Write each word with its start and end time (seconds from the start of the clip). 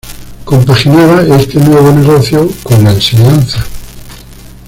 Compaginaba 0.45 1.21
este 1.39 1.59
nuevo 1.59 1.91
negocio 1.91 2.49
con 2.63 2.83
la 2.83 2.89
enseñanza. 2.89 3.63